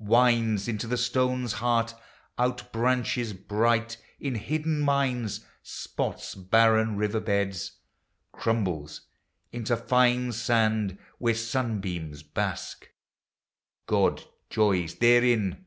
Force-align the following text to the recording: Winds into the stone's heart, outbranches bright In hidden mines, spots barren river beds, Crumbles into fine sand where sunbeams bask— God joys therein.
Winds 0.00 0.68
into 0.68 0.86
the 0.86 0.96
stone's 0.96 1.54
heart, 1.54 1.92
outbranches 2.38 3.32
bright 3.32 3.96
In 4.20 4.36
hidden 4.36 4.78
mines, 4.78 5.44
spots 5.60 6.36
barren 6.36 6.94
river 6.96 7.18
beds, 7.18 7.72
Crumbles 8.30 9.00
into 9.50 9.76
fine 9.76 10.30
sand 10.30 10.98
where 11.18 11.34
sunbeams 11.34 12.22
bask— 12.22 12.88
God 13.88 14.22
joys 14.48 14.94
therein. 14.94 15.64